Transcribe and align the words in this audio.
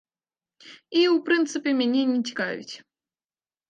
І, 0.99 1.03
у 1.13 1.17
прынцыпе, 1.29 1.77
мяне 1.85 2.01
не 2.17 2.19
цікавіць. 2.27 2.75